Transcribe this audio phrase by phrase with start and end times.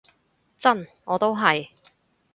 [0.57, 1.69] 真，我都係